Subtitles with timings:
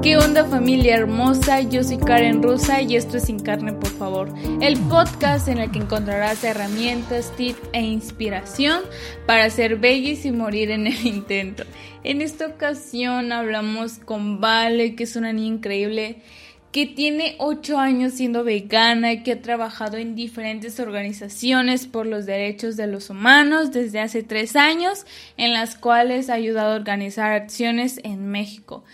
[0.00, 1.60] ¿Qué onda familia hermosa?
[1.60, 5.72] Yo soy Karen Rusa y esto es Sin Carne por favor, el podcast en el
[5.72, 8.82] que encontrarás herramientas, tips e inspiración
[9.26, 11.64] para ser bellis y morir en el intento.
[12.04, 16.22] En esta ocasión hablamos con Vale, que es una niña increíble
[16.70, 22.24] que tiene 8 años siendo vegana y que ha trabajado en diferentes organizaciones por los
[22.24, 27.32] derechos de los humanos desde hace 3 años, en las cuales ha ayudado a organizar
[27.32, 28.84] acciones en México.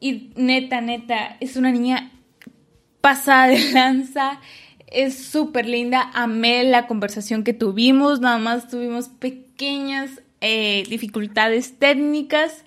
[0.00, 2.10] Y neta, neta, es una niña
[3.00, 4.40] pasada de lanza,
[4.86, 12.64] es súper linda, amé la conversación que tuvimos, nada más tuvimos pequeñas eh, dificultades técnicas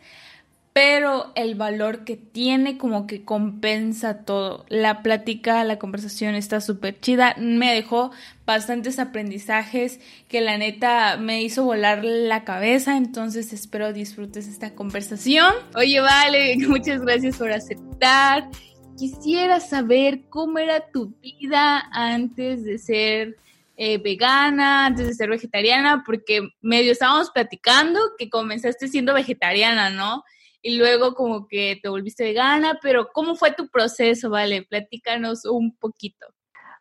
[0.73, 4.65] pero el valor que tiene como que compensa todo.
[4.69, 8.09] La plática, la conversación está súper chida, me dejó
[8.47, 15.53] bastantes aprendizajes que la neta me hizo volar la cabeza, entonces espero disfrutes esta conversación.
[15.75, 18.49] Oye, vale, muchas gracias por aceptar.
[18.97, 23.37] Quisiera saber cómo era tu vida antes de ser
[23.77, 30.23] eh, vegana, antes de ser vegetariana, porque medio estábamos platicando que comenzaste siendo vegetariana, ¿no?
[30.63, 34.29] Y luego como que te volviste vegana, pero ¿cómo fue tu proceso?
[34.29, 36.25] Vale, platícanos un poquito.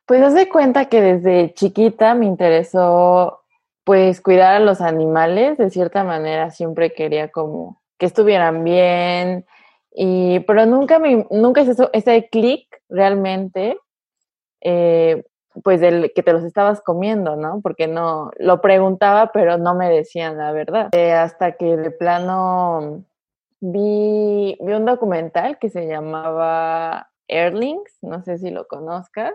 [0.06, 3.40] Pues haz de cuenta que desde chiquita me interesó
[3.84, 9.44] pues cuidar a los animales, de cierta manera siempre quería como que estuvieran bien,
[9.92, 13.76] y, pero nunca me, nunca es ese clic realmente,
[14.60, 15.24] eh,
[15.64, 17.60] pues del que te los estabas comiendo, ¿no?
[17.60, 20.88] Porque no, lo preguntaba, pero no me decían la verdad.
[20.92, 23.04] Eh, hasta que de plano
[23.62, 29.34] vi, vi un documental que se llamaba Airlings, no sé si lo conozcas,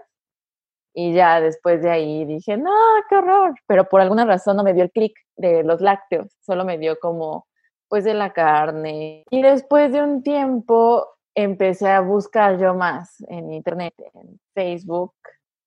[0.94, 2.72] y ya después de ahí dije, no,
[3.10, 6.66] qué horror, pero por alguna razón no me dio el clic de los lácteos, solo
[6.66, 7.48] me dio como,
[7.88, 9.24] pues, de la carne.
[9.30, 15.14] Y después de un tiempo empecé a buscar yo más en internet, en Facebook,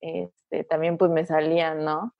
[0.00, 2.14] este, también pues me salían, ¿no?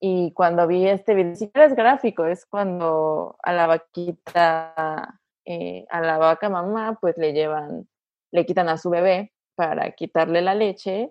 [0.00, 5.20] Y cuando vi este video, si eres gráfico, es cuando a la vaquita
[5.50, 7.88] eh, a la vaca mamá, pues le llevan,
[8.32, 11.10] le quitan a su bebé para quitarle la leche,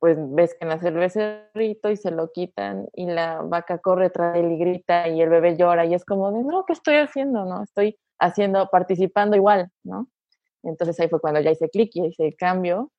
[0.00, 4.36] pues ves que nace el becerrito y se lo quitan y la vaca corre tras
[4.36, 7.44] él y grita y el bebé llora y es como de, no, ¿qué estoy haciendo?
[7.44, 10.08] No, estoy haciendo, participando igual, ¿no?
[10.64, 12.90] Entonces ahí fue cuando ya hice clic y hice el cambio,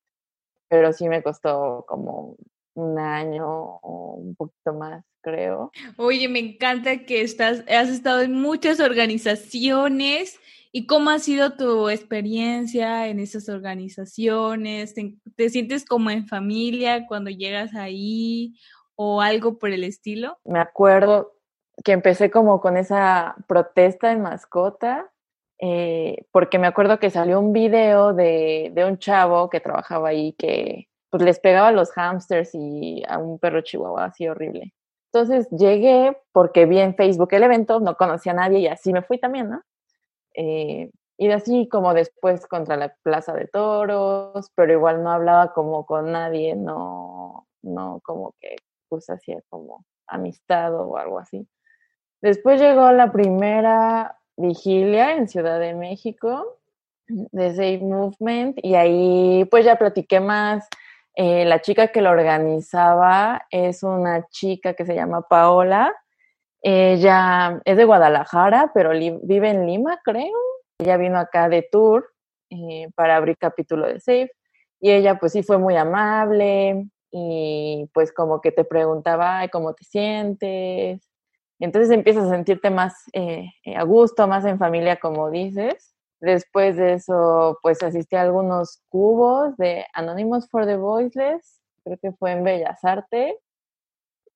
[0.70, 2.36] pero sí me costó como
[2.72, 3.46] un año
[3.82, 5.72] o un poquito más, creo.
[5.98, 10.40] Oye, me encanta que estás, has estado en muchas organizaciones
[10.72, 14.94] ¿Y cómo ha sido tu experiencia en esas organizaciones?
[14.94, 18.54] ¿Te, sientes como en familia cuando llegas ahí
[18.94, 20.38] o algo por el estilo?
[20.44, 21.32] Me acuerdo
[21.84, 25.10] que empecé como con esa protesta en mascota,
[25.58, 30.34] eh, porque me acuerdo que salió un video de, de, un chavo que trabajaba ahí
[30.38, 34.72] que pues les pegaba a los hamsters y a un perro chihuahua así horrible.
[35.12, 39.02] Entonces llegué porque vi en Facebook el evento, no conocía a nadie y así me
[39.02, 39.60] fui también, ¿no?
[40.42, 45.84] Eh, y así como después contra la Plaza de Toros, pero igual no hablaba como
[45.84, 48.56] con nadie, no, no como que
[48.88, 51.46] pues hacía como amistad o algo así.
[52.22, 56.58] Después llegó la primera vigilia en Ciudad de México
[57.06, 60.66] de Save Movement y ahí pues ya platiqué más.
[61.14, 65.94] Eh, la chica que lo organizaba es una chica que se llama Paola,
[66.62, 70.36] ella es de Guadalajara, pero vive en Lima, creo.
[70.78, 72.10] Ella vino acá de tour
[72.50, 74.30] eh, para abrir capítulo de Safe
[74.80, 79.84] y ella pues sí fue muy amable y pues como que te preguntaba cómo te
[79.84, 81.06] sientes.
[81.58, 85.94] Entonces empiezas a sentirte más eh, eh, a gusto, más en familia, como dices.
[86.20, 92.12] Después de eso, pues asistí a algunos cubos de Anonymous for the Voiceless, creo que
[92.12, 93.36] fue en Bellas Artes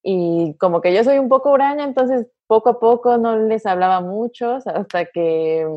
[0.07, 4.01] y como que yo soy un poco huraña, entonces poco a poco no les hablaba
[4.01, 5.67] mucho hasta que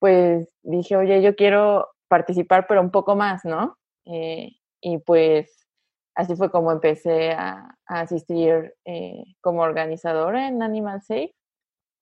[0.00, 3.78] pues dije, oye, yo quiero participar, pero un poco más, ¿no?
[4.06, 5.68] Eh, y pues
[6.16, 11.34] así fue como empecé a, asistir eh, como organizadora en Animal Safe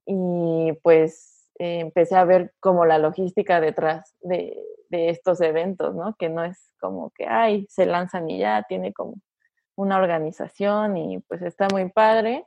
[0.07, 4.57] y pues eh, empecé a ver como la logística detrás de,
[4.89, 6.15] de estos eventos, ¿no?
[6.19, 9.17] Que no es como que, ay, se lanzan y ya, tiene como
[9.79, 12.45] una organización y pues está muy padre.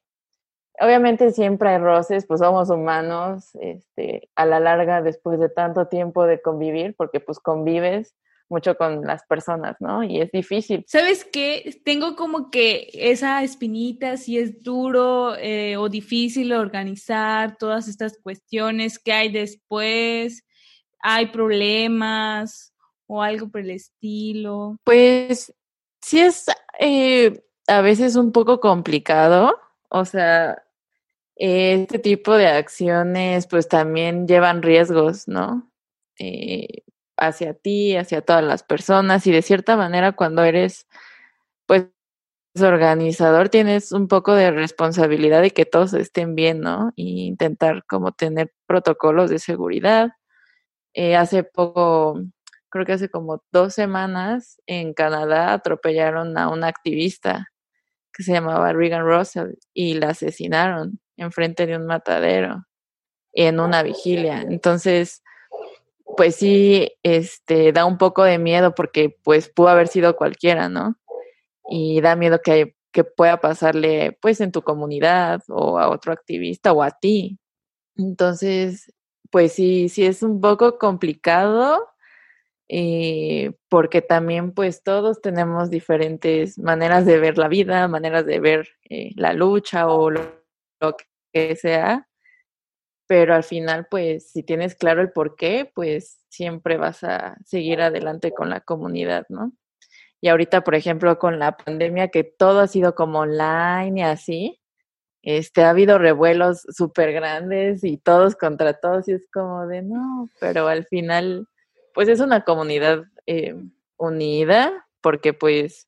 [0.80, 6.26] Obviamente siempre hay roces, pues somos humanos, este, a la larga después de tanto tiempo
[6.26, 8.16] de convivir, porque pues convives
[8.50, 10.04] mucho con las personas, ¿no?
[10.04, 10.84] Y es difícil.
[10.88, 11.80] ¿Sabes qué?
[11.86, 19.00] Tengo como que esa espinita, si es duro eh, o difícil organizar todas estas cuestiones
[19.00, 20.44] que hay después,
[21.00, 22.72] hay problemas,
[23.12, 24.78] o algo por el estilo?
[24.86, 25.54] Pues
[26.02, 26.46] sí es
[26.80, 29.58] eh, a veces un poco complicado,
[29.90, 30.64] o sea,
[31.38, 35.72] este tipo de acciones pues también llevan riesgos, ¿no?
[36.20, 36.84] Eh,
[37.18, 40.88] hacia ti, hacia todas las personas y de cierta manera cuando eres
[41.68, 41.88] pues
[42.62, 46.94] organizador tienes un poco de responsabilidad de que todos estén bien, ¿no?
[46.98, 50.12] Y intentar como tener protocolos de seguridad.
[50.96, 52.22] Eh, hace poco,
[52.72, 57.50] creo que hace como dos semanas, en Canadá atropellaron a una activista
[58.14, 62.66] que se llamaba Regan Russell y la asesinaron enfrente de un matadero
[63.34, 64.42] en una vigilia.
[64.42, 65.22] Entonces,
[66.18, 70.98] pues sí, este, da un poco de miedo porque pues pudo haber sido cualquiera, ¿no?
[71.70, 76.74] Y da miedo que, que pueda pasarle pues en tu comunidad o a otro activista
[76.74, 77.40] o a ti.
[77.98, 78.94] Entonces,
[79.30, 81.91] pues sí, sí es un poco complicado
[82.74, 88.70] eh, porque también pues todos tenemos diferentes maneras de ver la vida, maneras de ver
[88.90, 90.22] eh, la lucha o lo,
[91.34, 92.08] que sea,
[93.08, 97.82] pero al final pues si tienes claro el por qué, pues siempre vas a seguir
[97.82, 99.52] adelante con la comunidad, ¿no?
[100.22, 104.62] Y ahorita, por ejemplo, con la pandemia, que todo ha sido como online y así,
[105.24, 110.30] este, ha habido revuelos súper grandes y todos contra todos y es como de no,
[110.40, 111.48] pero al final
[111.94, 113.56] pues es una comunidad eh,
[113.98, 115.88] unida, porque pues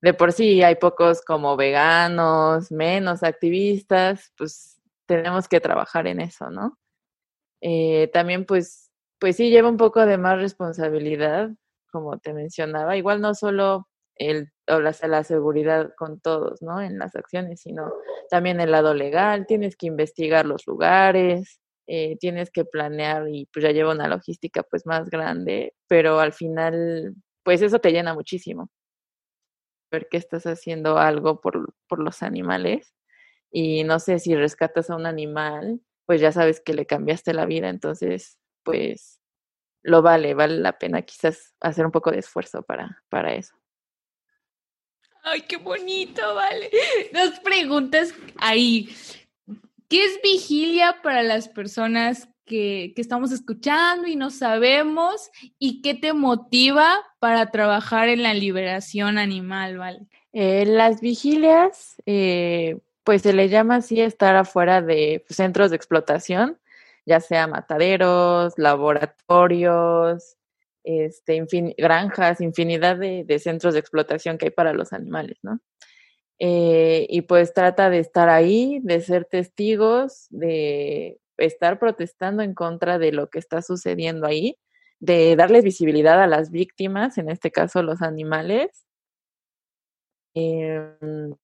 [0.00, 6.50] de por sí hay pocos como veganos, menos activistas, pues tenemos que trabajar en eso,
[6.50, 6.78] ¿no?
[7.60, 11.50] Eh, también pues, pues sí lleva un poco de más responsabilidad,
[11.90, 16.80] como te mencionaba, igual no solo el, o la, la seguridad con todos, ¿no?
[16.80, 17.92] En las acciones, sino
[18.30, 23.62] también el lado legal, tienes que investigar los lugares, eh, tienes que planear y pues
[23.64, 28.70] ya lleva una logística pues más grande, pero al final pues eso te llena muchísimo.
[29.90, 32.94] Ver que estás haciendo algo por, por los animales
[33.50, 37.46] y no sé si rescatas a un animal, pues ya sabes que le cambiaste la
[37.46, 39.22] vida, entonces pues
[39.82, 43.56] lo vale, vale la pena quizás hacer un poco de esfuerzo para, para eso.
[45.22, 46.70] Ay, qué bonito, vale.
[47.14, 48.90] Dos preguntas ahí.
[49.88, 55.30] ¿Qué es vigilia para las personas que, estamos escuchando y no sabemos?
[55.58, 60.00] ¿Y qué te motiva para trabajar en la liberación animal, Vale?
[60.32, 66.58] Eh, las vigilias, eh, pues se le llama así estar afuera de centros de explotación,
[67.06, 70.36] ya sea mataderos, laboratorios,
[70.84, 71.44] este,
[71.76, 75.60] granjas, infinidad de, centros de explotación que hay para los animales, ¿no?
[76.40, 82.98] Eh, y pues trata de estar ahí, de ser testigos, de estar protestando en contra
[82.98, 84.56] de lo que está sucediendo ahí,
[85.00, 88.86] de darles visibilidad a las víctimas, en este caso los animales.
[90.34, 91.34] Em,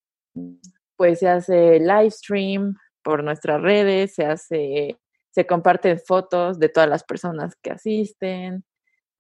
[0.97, 4.99] pues se hace live stream por nuestras redes, se hace,
[5.31, 8.65] se comparten fotos de todas las personas que asisten,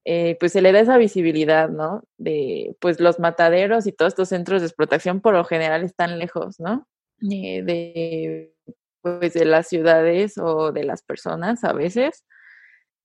[0.04, 2.02] eh, pues se le da esa visibilidad, ¿no?
[2.18, 6.60] De, pues los mataderos y todos estos centros de explotación por lo general están lejos,
[6.60, 6.86] ¿no?
[7.30, 8.54] Eh, de,
[9.00, 12.24] pues de las ciudades o de las personas a veces.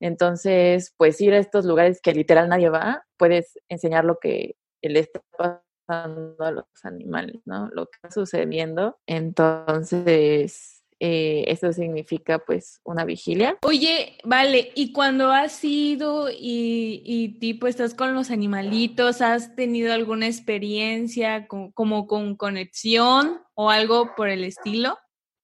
[0.02, 5.00] Entonces, pues ir a estos lugares que literal nadie va, puedes enseñar lo que le
[5.00, 7.70] está pasando a los animales, ¿no?
[7.74, 8.98] Lo que está sucediendo.
[9.08, 13.58] Entonces, eh, eso significa pues una vigilia.
[13.62, 19.94] Oye, vale, y cuando has ido y, y, tipo estás con los animalitos, ¿has tenido
[19.94, 24.98] alguna experiencia como con conexión o algo por el estilo?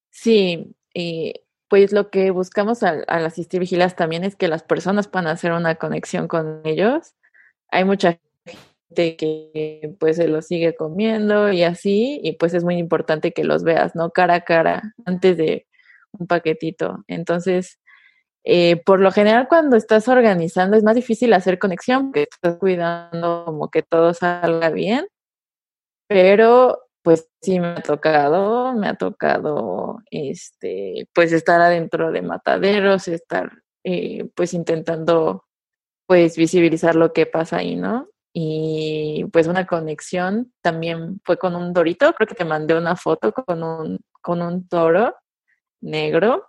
[0.09, 5.07] Sí, eh, pues lo que buscamos al, al, asistir vigilas también es que las personas
[5.07, 7.15] puedan hacer una conexión con ellos.
[7.69, 8.19] Hay mucha
[8.95, 13.63] que pues se los sigue comiendo y así, y pues es muy importante que los
[13.63, 14.11] veas, ¿no?
[14.11, 15.67] Cara a cara, antes de
[16.19, 17.03] un paquetito.
[17.07, 17.79] Entonces,
[18.45, 23.43] eh, por lo general cuando estás organizando es más difícil hacer conexión, porque estás cuidando
[23.45, 25.07] como que todo salga bien,
[26.07, 33.07] pero pues sí me ha tocado, me ha tocado, este, pues estar adentro de mataderos,
[33.07, 33.51] estar
[33.83, 35.45] eh, pues intentando
[36.07, 38.09] pues visibilizar lo que pasa ahí, ¿no?
[38.37, 43.31] Y pues una conexión también fue con un dorito, creo que te mandé una foto
[43.31, 45.15] con un, con un toro
[45.79, 46.45] negro,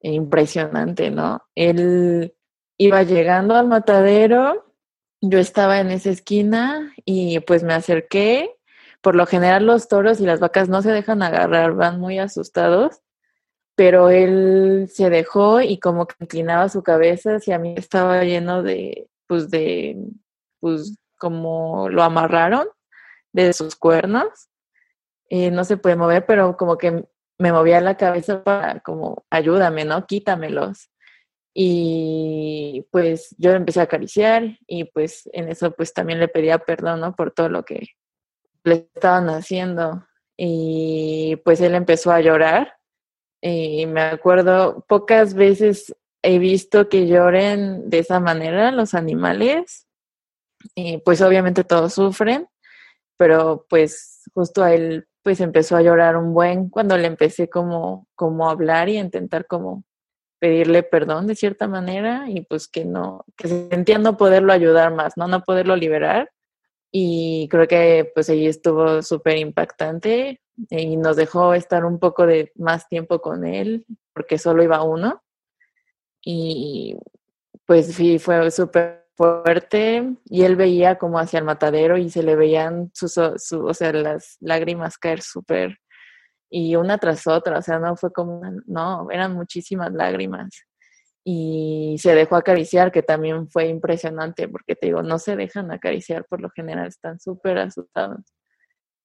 [0.00, 1.44] impresionante, ¿no?
[1.54, 2.34] Él
[2.76, 4.74] iba llegando al matadero,
[5.20, 8.56] yo estaba en esa esquina y pues me acerqué,
[9.00, 13.00] por lo general los toros y las vacas no se dejan agarrar, van muy asustados,
[13.76, 19.08] pero él se dejó y como que inclinaba su cabeza hacia mí, estaba lleno de,
[19.28, 19.96] pues de,
[20.60, 22.68] pues como lo amarraron
[23.32, 24.48] de sus cuernos.
[25.28, 27.04] y no se puede mover, pero como que
[27.38, 30.06] me movía la cabeza para como, ayúdame, ¿no?
[30.06, 30.90] Quítamelos.
[31.54, 37.00] Y pues yo empecé a acariciar y pues en eso pues también le pedía perdón,
[37.00, 37.14] ¿no?
[37.16, 37.88] Por todo lo que
[38.64, 40.06] le estaban haciendo.
[40.36, 42.74] Y pues él empezó a llorar.
[43.42, 49.86] Y me acuerdo, pocas veces he visto que lloren de esa manera los animales.
[50.74, 52.48] Y pues obviamente todos sufren,
[53.16, 58.08] pero pues justo a él pues empezó a llorar un buen cuando le empecé como,
[58.14, 59.84] como a hablar y a intentar como
[60.38, 65.16] pedirle perdón de cierta manera y pues que no, que sentía no poderlo ayudar más,
[65.16, 65.28] ¿no?
[65.28, 66.32] No poderlo liberar.
[66.90, 70.40] Y creo que pues ahí estuvo súper impactante
[70.70, 75.22] y nos dejó estar un poco de más tiempo con él porque solo iba uno.
[76.24, 76.96] Y
[77.66, 82.36] pues sí, fue súper fuerte y él veía como hacia el matadero y se le
[82.36, 85.76] veían sus, o sea, las lágrimas caer súper
[86.48, 90.48] y una tras otra, o sea, no fue como, no, eran muchísimas lágrimas.
[91.22, 96.24] Y se dejó acariciar, que también fue impresionante, porque te digo, no se dejan acariciar,
[96.24, 98.24] por lo general están súper asustados.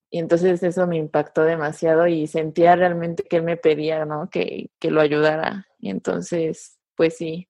[0.10, 4.30] Y entonces eso me impactó demasiado y sentía realmente que él me pedía, ¿no?
[4.30, 5.68] Que, que lo ayudara.
[5.78, 7.50] Y entonces, pues sí,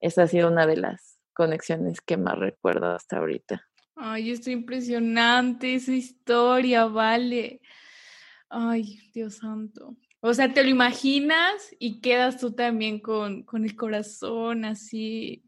[0.00, 3.66] esa ha sido una de las conexiones que más recuerdo hasta ahorita.
[3.94, 7.60] Ay, es impresionante esa historia, vale.
[8.48, 9.96] Ay, Dios santo.
[10.20, 15.44] O sea, te lo imaginas y quedas tú también con, con el corazón así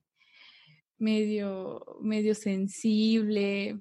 [0.98, 3.78] medio, medio sensible.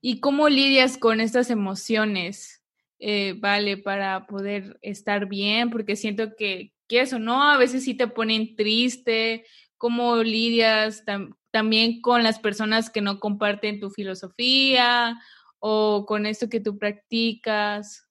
[0.00, 2.62] ¿Y cómo lidias con estas emociones,
[2.98, 5.70] eh, vale, para poder estar bien?
[5.70, 7.42] Porque siento que, que eso, ¿no?
[7.42, 9.44] A veces sí te ponen triste.
[9.80, 11.04] ¿Cómo lidias
[11.50, 15.18] también con las personas que no comparten tu filosofía
[15.58, 18.06] o con esto que tú practicas?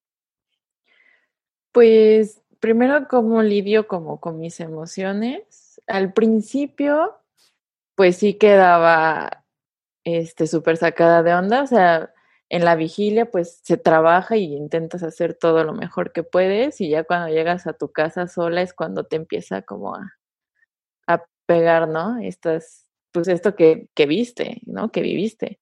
[1.71, 5.79] Pues primero como lidio como con mis emociones.
[5.85, 7.19] Al principio,
[7.93, 9.45] pues sí quedaba
[10.03, 12.11] este súper sacada de onda, o sea,
[12.49, 16.89] en la vigilia pues se trabaja y intentas hacer todo lo mejor que puedes y
[16.89, 20.18] ya cuando llegas a tu casa sola es cuando te empieza como a
[21.50, 22.20] pegar, ¿no?
[22.20, 24.91] Estas, pues esto que, que viste, ¿no?
[24.91, 25.60] Que viviste.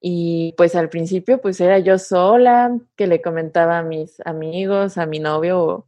[0.00, 5.06] Y pues al principio pues era yo sola, que le comentaba a mis amigos, a
[5.06, 5.86] mi novio,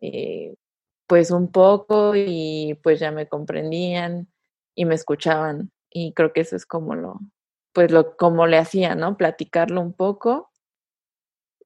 [0.00, 0.54] eh,
[1.08, 4.28] pues un poco y pues ya me comprendían
[4.76, 5.72] y me escuchaban.
[5.90, 7.18] Y creo que eso es como lo,
[7.72, 9.16] pues lo, como le hacía, ¿no?
[9.16, 10.52] Platicarlo un poco.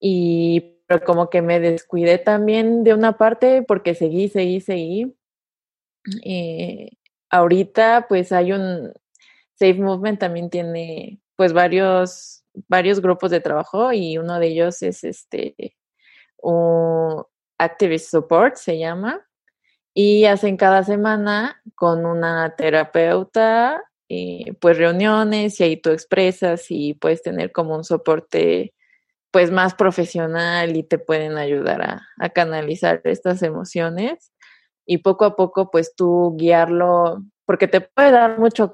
[0.01, 5.15] Y pero como que me descuidé también de una parte porque seguí, seguí, seguí.
[6.25, 6.91] Eh,
[7.31, 8.93] ahorita pues hay un,
[9.55, 15.05] Safe Movement también tiene pues varios, varios grupos de trabajo y uno de ellos es
[15.05, 15.77] este,
[16.39, 17.25] un
[17.59, 19.27] Activist Support se llama,
[19.95, 26.93] y hacen cada semana con una terapeuta, eh, pues reuniones y ahí tú expresas y
[26.95, 28.75] puedes tener como un soporte
[29.31, 34.33] pues más profesional y te pueden ayudar a, a canalizar estas emociones
[34.87, 38.71] y poco a poco pues tú guiarlo, porque te puede dar mucho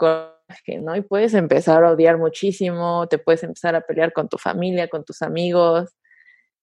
[0.82, 0.96] ¿no?
[0.96, 5.04] Y puedes empezar a odiar muchísimo, te puedes empezar a pelear con tu familia, con
[5.04, 5.94] tus amigos.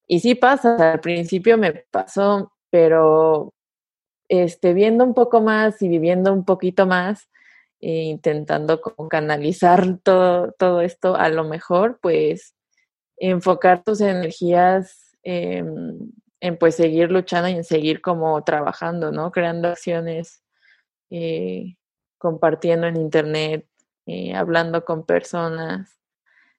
[0.08, 3.54] Y sí pasa, al principio me pasó, pero
[4.30, 7.30] este, viendo un poco más y viviendo un poquito más,
[7.82, 12.56] e intentando canalizar todo, todo esto, a lo mejor, pues,
[13.18, 15.16] enfocar tus energías
[16.42, 19.32] en, pues seguir luchando y en seguir como trabajando, ¿no?
[19.32, 20.44] Creando acciones,
[21.10, 21.76] eh,
[22.18, 23.68] compartiendo en internet,
[24.06, 26.00] eh, hablando con personas,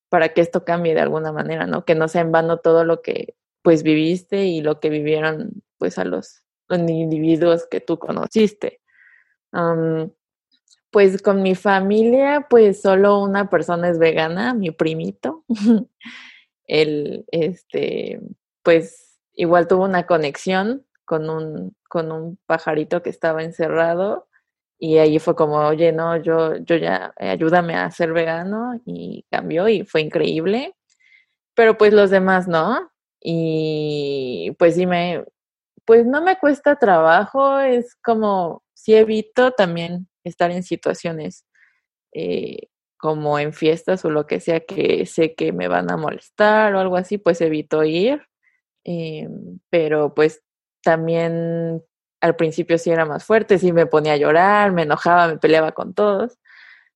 [0.09, 1.85] para que esto cambie de alguna manera, ¿no?
[1.85, 5.99] Que no sea en vano todo lo que pues viviste y lo que vivieron pues
[5.99, 8.81] a los, individuos que tú conociste.
[10.91, 15.45] pues con mi familia, pues solo una persona es vegana, mi primito.
[16.67, 18.21] Él, este,
[18.63, 19.10] pues
[19.41, 24.29] igual tuvo una conexión con un, con un pajarito que estaba encerrado
[24.79, 29.25] y ahí fue como, oye, no, yo, yo ya, eh, ayúdame a ser vegano y
[29.31, 30.75] cambió y fue increíble.
[31.55, 32.91] Pero pues los demás no.
[33.23, 35.25] Y pues sí me,
[35.85, 41.45] pues no me cuesta trabajo, es como, si evito también estar en situaciones
[42.15, 42.69] eh,
[42.99, 46.81] como en fiestas o lo que sea que sé que me van a molestar o
[46.81, 48.30] algo así, pues evito ir.
[48.85, 49.29] Eh,
[49.69, 50.43] pero pues
[50.83, 51.83] también
[52.21, 55.73] al principio sí era más fuerte, sí me ponía a llorar, me enojaba, me peleaba
[55.73, 56.39] con todos,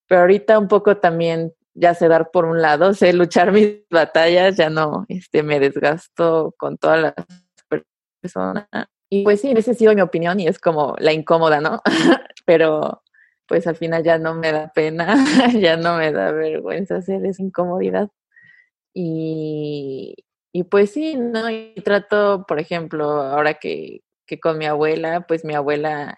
[0.07, 4.57] pero ahorita un poco también ya sé dar por un lado, sé luchar mis batallas,
[4.57, 7.15] ya no este, me desgasto con todas las
[8.21, 8.67] personas.
[9.11, 11.81] Y pues sí, esa ha sido mi opinión y es como la incómoda, ¿no?
[12.47, 13.03] pero
[13.47, 15.17] pues al final ya no me da pena,
[15.61, 18.09] ya no me da vergüenza hacer esa incomodidad.
[18.95, 19.64] Y,
[20.57, 21.51] y pues sí, ¿no?
[21.51, 26.17] Y trato, por ejemplo, ahora que, que con mi abuela, pues mi abuela,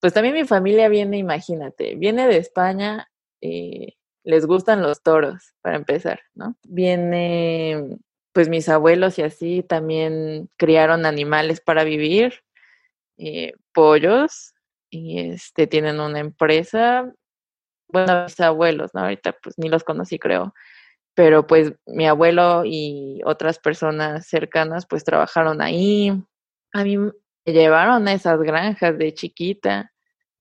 [0.00, 3.10] pues también mi familia viene, imagínate, viene de España,
[3.40, 6.56] eh, les gustan los toros, para empezar, ¿no?
[6.62, 7.98] Viene,
[8.32, 12.34] pues mis abuelos y así también criaron animales para vivir,
[13.18, 14.54] eh, pollos,
[14.90, 17.12] y este, tienen una empresa,
[17.88, 19.00] bueno, mis abuelos, ¿no?
[19.00, 20.54] Ahorita pues ni los conocí, creo,
[21.14, 26.10] pero pues mi abuelo y otras personas cercanas pues trabajaron ahí.
[26.72, 27.12] A mí me
[27.46, 29.92] llevaron a esas granjas de chiquita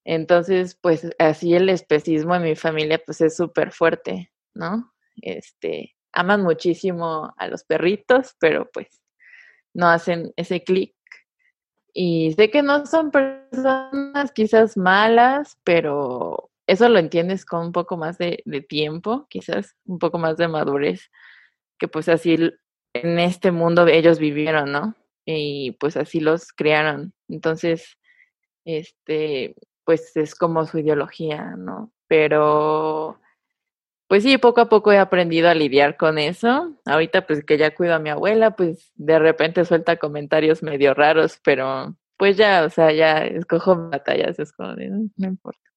[0.06, 4.94] entonces, pues así el especismo en mi familia pues es súper fuerte, ¿no?
[5.22, 9.02] Este, aman muchísimo a los perritos, pero pues
[9.74, 10.96] no hacen ese clic.
[11.94, 17.98] Y sé que no son personas quizás malas, pero eso lo entiendes con un poco
[17.98, 21.12] más de, de tiempo, quizás un poco más de madurez,
[21.78, 22.38] que pues así
[22.94, 24.96] en este mundo ellos vivieron, ¿no?
[25.26, 27.14] Y pues así los criaron.
[27.28, 27.98] Entonces,
[28.66, 29.56] este,
[29.86, 31.92] pues es como su ideología, ¿no?
[32.08, 33.20] Pero,
[34.08, 36.74] pues sí, poco a poco he aprendido a lidiar con eso.
[36.86, 41.40] Ahorita, pues que ya cuido a mi abuela, pues de repente suelta comentarios medio raros,
[41.44, 45.73] pero pues ya, o sea, ya escojo batallas, es como, no importa.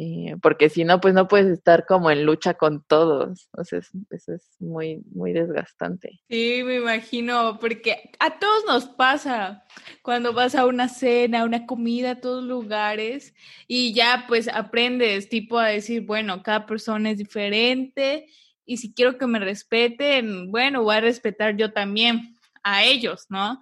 [0.00, 3.48] Eh, porque si no, pues no puedes estar como en lucha con todos.
[3.64, 6.20] Sea, eso es muy, muy desgastante.
[6.30, 9.64] Sí, me imagino, porque a todos nos pasa
[10.02, 13.34] cuando vas a una cena, una comida, a todos lugares,
[13.66, 18.26] y ya pues aprendes tipo a decir, bueno, cada persona es diferente,
[18.64, 23.58] y si quiero que me respeten, bueno, voy a respetar yo también a ellos, ¿no?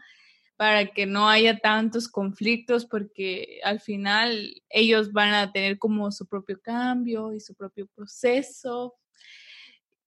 [0.57, 6.27] Para que no haya tantos conflictos porque al final ellos van a tener como su
[6.27, 8.95] propio cambio y su propio proceso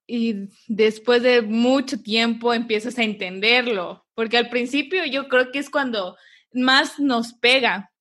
[0.09, 5.69] y después de mucho tiempo empiezas a entenderlo, porque al principio yo creo que es
[5.69, 6.17] cuando
[6.51, 7.91] más nos pega,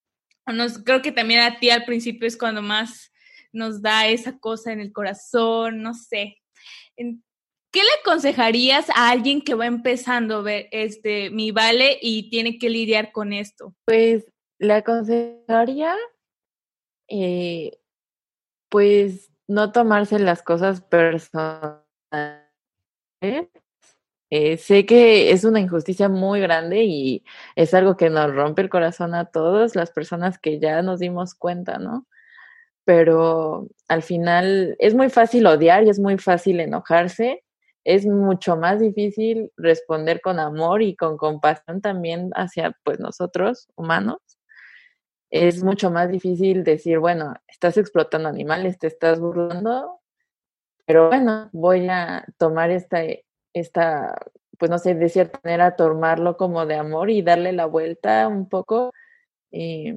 [0.46, 3.12] nos, creo que también a ti al principio es cuando más
[3.52, 6.38] nos da esa cosa en el corazón, no sé.
[7.70, 12.58] ¿Qué le aconsejarías a alguien que va empezando a ver este mi vale y tiene
[12.58, 13.74] que lidiar con esto?
[13.84, 14.24] Pues
[14.58, 15.94] le aconsejaría
[17.08, 17.78] eh,
[18.70, 21.84] pues no tomarse las cosas personales.
[24.30, 27.24] Eh, sé que es una injusticia muy grande y
[27.56, 31.34] es algo que nos rompe el corazón a todas las personas que ya nos dimos
[31.34, 32.06] cuenta, ¿no?
[32.84, 37.42] Pero al final es muy fácil odiar y es muy fácil enojarse
[37.84, 44.18] es mucho más difícil responder con amor y con compasión también hacia pues nosotros humanos.
[45.30, 50.00] Es mucho más difícil decir, bueno, estás explotando animales, te estás burlando,
[50.86, 53.00] pero bueno, voy a tomar esta,
[53.52, 54.14] esta,
[54.58, 58.48] pues no sé, de cierta manera tomarlo como de amor y darle la vuelta un
[58.48, 58.92] poco
[59.50, 59.92] y,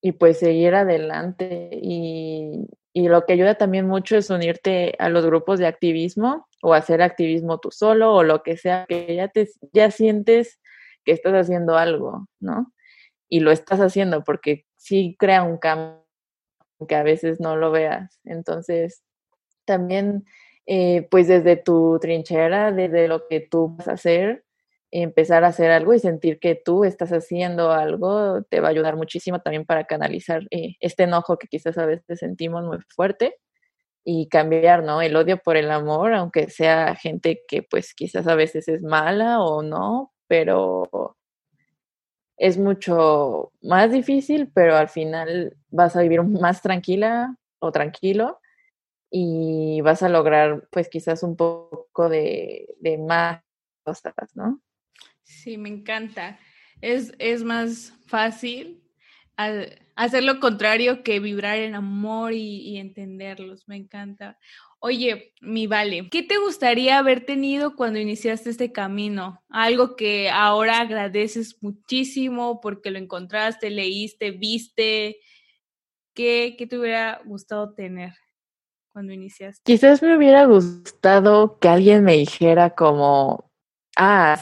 [0.00, 1.70] y pues seguir adelante.
[1.72, 6.74] Y, y lo que ayuda también mucho es unirte a los grupos de activismo o
[6.74, 10.60] hacer activismo tú solo o lo que sea, que ya, te, ya sientes
[11.04, 12.72] que estás haciendo algo, ¿no?
[13.28, 16.06] Y lo estás haciendo porque sí crea un cambio
[16.86, 18.20] que a veces no lo veas.
[18.22, 19.02] Entonces,
[19.64, 20.24] también,
[20.66, 24.44] eh, pues desde tu trinchera, desde lo que tú vas a hacer,
[25.02, 28.96] empezar a hacer algo y sentir que tú estás haciendo algo te va a ayudar
[28.96, 33.36] muchísimo también para canalizar eh, este enojo que quizás a veces sentimos muy fuerte
[34.04, 35.02] y cambiar, ¿no?
[35.02, 39.40] El odio por el amor, aunque sea gente que pues quizás a veces es mala
[39.42, 41.16] o no, pero
[42.36, 48.40] es mucho más difícil, pero al final vas a vivir más tranquila o tranquilo
[49.10, 53.42] y vas a lograr pues quizás un poco de, de más
[53.84, 54.60] cosas, ¿no?
[55.24, 56.38] Sí, me encanta.
[56.80, 58.84] Es, es más fácil
[59.96, 63.66] hacer lo contrario que vibrar en amor y, entenderlos.
[63.68, 64.38] Me encanta.
[64.78, 69.42] Oye, mi vale, ¿qué te gustaría haber tenido cuando iniciaste este camino?
[69.48, 75.16] Algo que ahora agradeces muchísimo porque lo encontraste, leíste, viste.
[76.14, 78.12] ¿Qué, qué te hubiera gustado tener
[78.92, 79.62] cuando iniciaste?
[79.64, 83.50] Quizás me hubiera gustado que alguien me dijera como,
[83.96, 84.40] ah,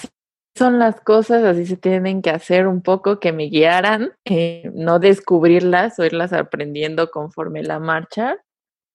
[0.63, 5.01] son las cosas, así se tienen que hacer un poco, que me guiaran, eh, no
[5.01, 8.37] descubrirlas o irlas aprendiendo conforme la marcha.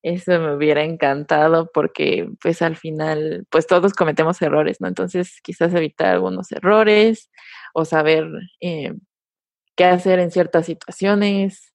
[0.01, 4.87] Eso me hubiera encantado porque pues al final pues todos cometemos errores, ¿no?
[4.87, 7.29] Entonces quizás evitar algunos errores
[7.73, 8.29] o saber
[8.61, 8.93] eh,
[9.75, 11.73] qué hacer en ciertas situaciones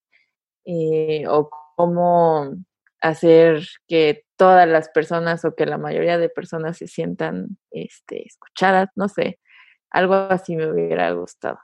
[0.65, 2.55] eh, o cómo
[3.03, 8.89] hacer que todas las personas o que la mayoría de personas se sientan este, escuchadas,
[8.97, 9.39] no sé,
[9.93, 11.61] algo así me hubiera gustado.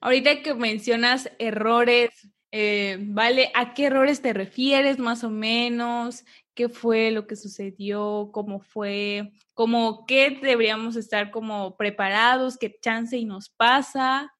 [0.00, 2.10] Ahorita que mencionas errores,
[2.52, 3.50] eh, ¿vale?
[3.54, 6.24] ¿A qué errores te refieres más o menos?
[6.54, 8.30] ¿Qué fue lo que sucedió?
[8.32, 9.32] ¿Cómo fue?
[9.52, 12.56] ¿Cómo qué deberíamos estar como preparados?
[12.56, 14.32] ¿Qué chance y nos pasa?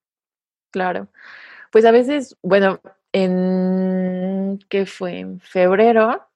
[0.71, 1.09] Claro.
[1.73, 2.81] Pues a veces, bueno,
[3.13, 5.19] en ¿qué fue?
[5.19, 6.27] En febrero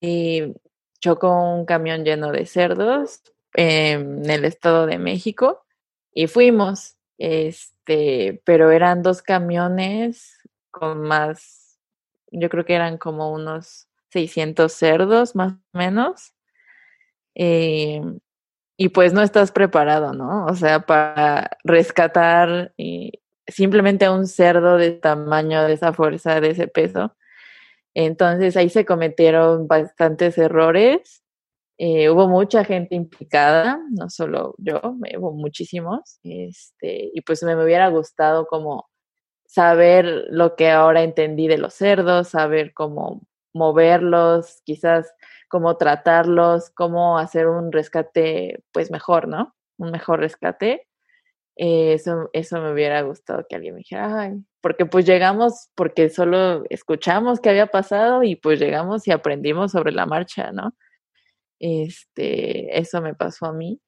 [0.00, 0.54] y
[1.00, 3.22] chocó un camión lleno de cerdos
[3.54, 5.64] en el Estado de México
[6.12, 10.38] y fuimos, este, pero eran dos camiones
[10.70, 11.78] con más,
[12.30, 16.34] yo creo que eran como unos 600 cerdos más o menos.
[17.34, 18.02] Eh,
[18.76, 20.46] y pues no estás preparado, ¿no?
[20.46, 26.66] O sea, para rescatar y simplemente un cerdo de tamaño, de esa fuerza, de ese
[26.66, 27.14] peso.
[27.94, 31.22] Entonces ahí se cometieron bastantes errores.
[31.82, 34.82] Eh, hubo mucha gente implicada, no solo yo,
[35.18, 36.20] hubo muchísimos.
[36.22, 38.90] Este, y pues me, hubiera gustado como
[39.46, 43.22] saber lo que ahora entendí de los cerdos, saber cómo
[43.54, 45.10] moverlos, quizás
[45.48, 49.54] cómo tratarlos, cómo hacer un rescate pues mejor, ¿no?
[49.78, 50.86] Un mejor rescate.
[51.56, 56.64] eso, eso me hubiera gustado que alguien me dijera, ay, porque pues llegamos, porque solo
[56.70, 60.74] escuchamos qué había pasado y pues llegamos y aprendimos sobre la marcha, ¿no?
[61.60, 63.80] Este, eso me pasó a mí.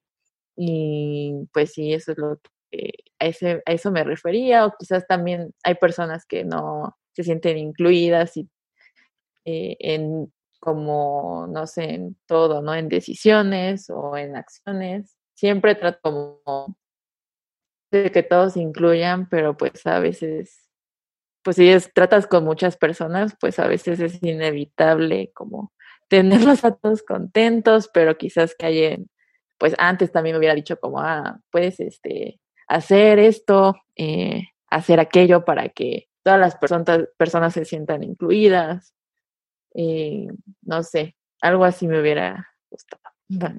[0.57, 2.39] Y pues sí, eso es lo
[2.71, 7.25] que a, ese, a eso me refería, o quizás también hay personas que no se
[7.25, 8.49] sienten incluidas y
[9.45, 12.75] eh, en como, no sé, en todo, ¿no?
[12.75, 15.17] En decisiones o en acciones.
[15.35, 16.77] Siempre trato como
[17.91, 20.71] de que todos incluyan, pero pues a veces,
[21.43, 25.73] pues si tratas con muchas personas, pues a veces es inevitable como
[26.13, 28.99] tenerlos a todos contentos, pero quizás que haya,
[29.57, 35.47] pues antes también me hubiera dicho como, ah, puedes, este, hacer esto, eh, hacer aquello
[35.47, 38.93] para que todas las personas, personas se sientan incluidas.
[39.75, 40.27] Eh,
[40.61, 43.01] no sé, algo así me hubiera gustado.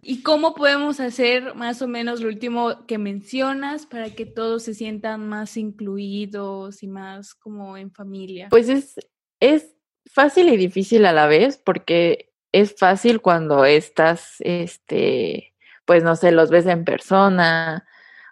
[0.04, 4.76] ¿Y cómo podemos hacer más o menos lo último que mencionas para que todos se
[4.76, 8.50] sientan más incluidos y más como en familia?
[8.52, 8.94] Pues es,
[9.39, 15.54] es fácil y difícil a la vez porque es fácil cuando estás, este,
[15.86, 17.86] pues no sé, los ves en persona,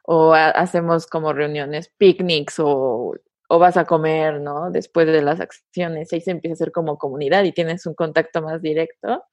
[0.03, 3.15] o hacemos como reuniones, picnics o,
[3.49, 4.71] o, vas a comer, ¿no?
[4.71, 8.41] Después de las acciones, ahí se empieza a hacer como comunidad y tienes un contacto
[8.41, 9.23] más directo.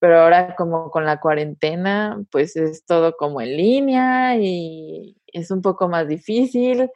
[0.00, 5.62] Pero ahora como con la cuarentena, pues es todo como en línea y es un
[5.62, 6.90] poco más difícil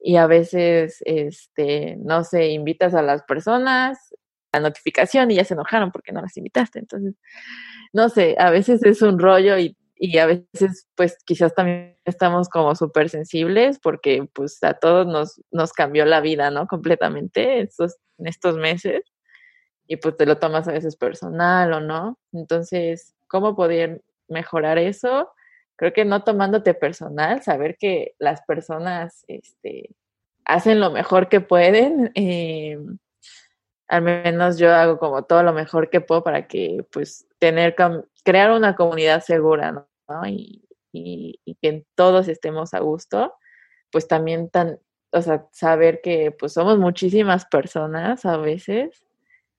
[0.00, 4.14] y a veces, este, no sé, invitas a las personas,
[4.52, 6.78] la notificación y ya se enojaron porque no las invitaste.
[6.78, 7.14] Entonces,
[7.92, 12.48] no sé, a veces es un rollo y y a veces pues quizás también estamos
[12.48, 16.66] como súper sensibles porque pues a todos nos, nos cambió la vida, ¿no?
[16.66, 19.02] Completamente estos, en estos meses
[19.86, 22.18] y pues te lo tomas a veces personal o no.
[22.32, 25.30] Entonces, ¿cómo poder mejorar eso?
[25.76, 29.94] Creo que no tomándote personal, saber que las personas este,
[30.44, 32.12] hacen lo mejor que pueden.
[32.14, 32.78] Eh,
[33.88, 37.74] al menos yo hago como todo lo mejor que puedo para que pues tener
[38.24, 40.26] crear una comunidad segura, ¿no?
[40.26, 40.62] Y,
[41.60, 43.34] que todos estemos a gusto,
[43.92, 44.78] pues también tan,
[45.12, 49.04] o sea, saber que pues somos muchísimas personas a veces,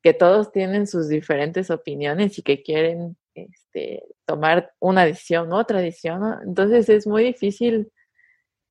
[0.01, 6.39] que todos tienen sus diferentes opiniones y que quieren este, tomar una decisión, otra decisión,
[6.43, 7.91] entonces es muy difícil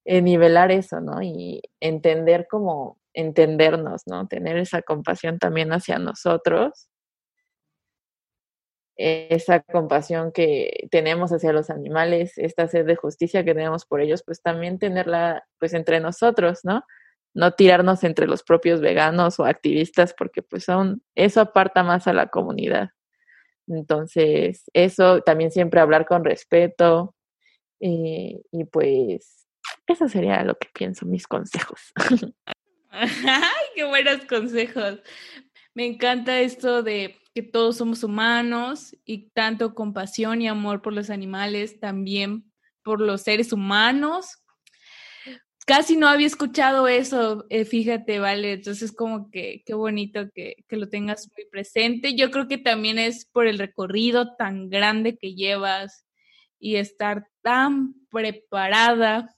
[0.05, 1.23] eh, nivelar eso, ¿no?
[1.23, 4.29] Y entender como entendernos, ¿no?
[4.29, 6.88] Tener esa compasión también hacia nosotros
[8.96, 14.22] esa compasión que tenemos hacia los animales, esta sed de justicia que tenemos por ellos,
[14.24, 16.83] pues también tenerla pues entre nosotros, ¿no?
[17.35, 22.14] No tirarnos entre los propios veganos o activistas porque pues son, eso aparta más a
[22.14, 22.90] la comunidad.
[23.68, 27.14] Entonces, eso también siempre hablar con respeto
[27.81, 29.46] y, y pues
[29.87, 31.92] eso sería lo que pienso, mis consejos.
[32.98, 35.00] ¡Ay, qué buenos consejos!
[35.74, 41.11] Me encanta esto de que todos somos humanos y tanto compasión y amor por los
[41.11, 42.50] animales, también
[42.82, 44.38] por los seres humanos.
[45.66, 50.76] casi no había escuchado eso, eh, fíjate, vale, entonces como que qué bonito que, que,
[50.76, 52.14] lo tengas muy presente.
[52.14, 56.06] Yo creo que también es por el recorrido tan grande que llevas
[56.59, 59.37] y estar tan preparada.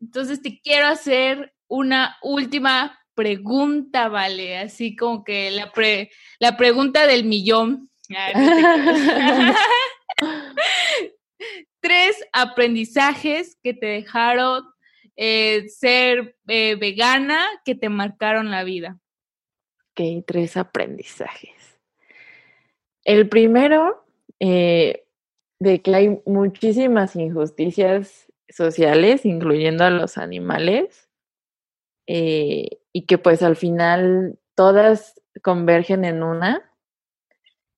[0.00, 7.06] Entonces te quiero hacer una última pregunta, vale, así como que la, pre, la pregunta
[7.06, 7.90] del millón.
[11.80, 14.64] Tres aprendizajes que te dejaron
[15.16, 19.00] eh, ser eh, vegana que te marcaron la vida?
[19.90, 21.80] Ok, tres aprendizajes.
[23.04, 24.04] El primero,
[24.40, 25.04] eh,
[25.58, 31.08] de que hay muchísimas injusticias sociales, incluyendo a los animales,
[32.06, 36.70] y que pues al final todas convergen en una,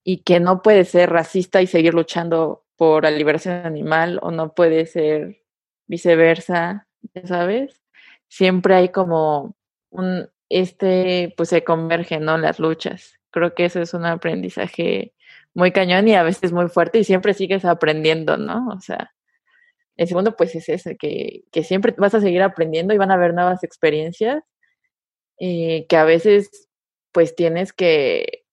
[0.03, 4.55] y que no puede ser racista y seguir luchando por la liberación animal, o no
[4.55, 5.43] puede ser
[5.87, 6.89] viceversa,
[7.25, 7.81] ¿sabes?
[8.29, 9.55] Siempre hay como
[9.91, 12.37] un, este, pues se convergen, ¿no?
[12.37, 13.19] Las luchas.
[13.31, 15.15] Creo que eso es un aprendizaje
[15.55, 18.69] muy cañón y a veces muy fuerte y siempre sigues aprendiendo, ¿no?
[18.69, 19.15] O sea,
[19.97, 23.15] el segundo pues es ese, que, que siempre vas a seguir aprendiendo y van a
[23.15, 24.43] haber nuevas experiencias
[25.39, 26.69] eh, que a veces
[27.13, 28.45] pues tienes que,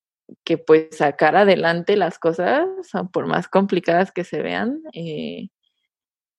[0.43, 2.67] que pues sacar adelante las cosas,
[3.11, 4.81] por más complicadas que se vean.
[4.93, 5.49] Eh,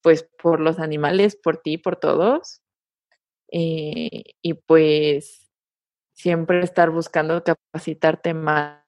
[0.03, 2.61] pues por los animales, por ti, por todos.
[3.53, 5.51] Eh, y pues
[6.13, 8.83] siempre estar buscando capacitarte más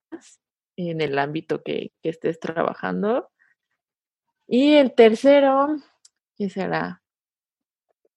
[0.76, 3.30] en el ámbito que, estés trabajando.
[4.46, 5.76] Y el tercero,
[6.36, 7.02] ¿qué será?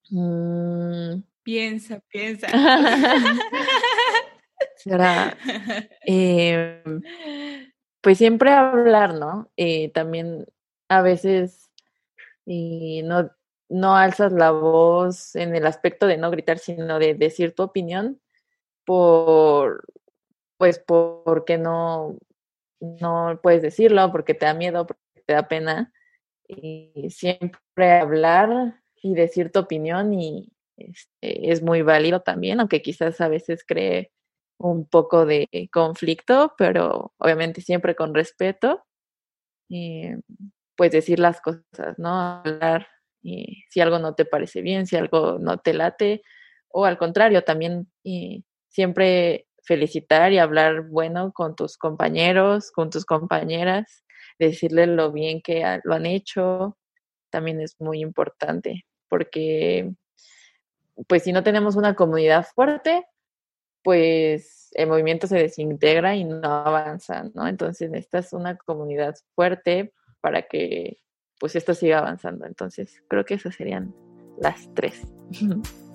[0.09, 1.23] Mm.
[1.43, 2.47] Piensa, piensa.
[4.75, 5.37] será,
[6.01, 7.01] em,
[8.01, 9.49] pues siempre hablar, ¿no?
[9.55, 10.45] Eh, también
[10.89, 11.71] a veces
[12.45, 13.31] y no,
[13.69, 18.21] no alzas la voz en el aspecto de no gritar, sino de decir tu opinión
[18.85, 19.85] por,
[20.57, 22.17] pues porque no,
[22.79, 25.93] no puedes decirlo, porque te da miedo, porque te da pena.
[26.47, 33.19] Y siempre hablar y decir tu opinión y este, es muy válido también, aunque quizás
[33.21, 34.11] a veces cree
[34.59, 38.83] un poco de conflicto, pero obviamente siempre con respeto.
[39.69, 40.09] Y
[40.77, 42.09] pues decir las cosas, ¿no?
[42.45, 42.87] Hablar
[43.21, 46.21] y si algo no te parece bien, si algo no te late,
[46.69, 53.05] o al contrario, también y siempre felicitar y hablar bueno con tus compañeros, con tus
[53.05, 54.05] compañeras,
[54.39, 56.77] decirles lo bien que lo han hecho,
[57.29, 59.93] también es muy importante, porque
[61.07, 63.05] pues si no tenemos una comunidad fuerte,
[63.83, 67.47] pues el movimiento se desintegra y no avanza, ¿no?
[67.47, 70.97] Entonces necesitas una comunidad fuerte para que
[71.39, 72.45] pues esto siga avanzando.
[72.45, 73.93] Entonces, creo que esas serían
[74.39, 75.01] las tres.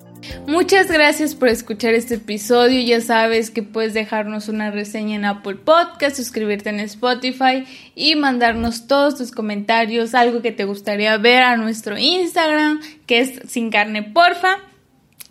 [0.47, 2.81] Muchas gracias por escuchar este episodio.
[2.81, 8.87] Ya sabes que puedes dejarnos una reseña en Apple Podcast, suscribirte en Spotify y mandarnos
[8.87, 14.03] todos tus comentarios, algo que te gustaría ver a nuestro Instagram, que es sin carne
[14.03, 14.57] porfa.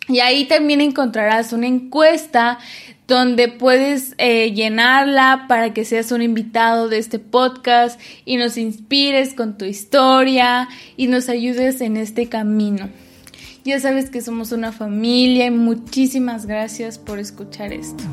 [0.07, 2.59] Y ahí también encontrarás una encuesta
[3.07, 9.33] donde puedes eh, llenarla para que seas un invitado de este podcast y nos inspires
[9.33, 10.67] con tu historia
[10.97, 12.89] y nos ayudes en este camino.
[13.65, 18.03] Ya sabes que somos una familia y muchísimas gracias por escuchar esto.